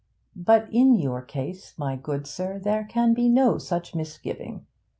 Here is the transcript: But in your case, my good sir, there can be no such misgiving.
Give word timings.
But 0.35 0.67
in 0.73 0.95
your 0.95 1.21
case, 1.21 1.75
my 1.77 1.95
good 1.95 2.25
sir, 2.25 2.57
there 2.57 2.85
can 2.89 3.13
be 3.13 3.29
no 3.29 3.59
such 3.59 3.93
misgiving. 3.93 4.65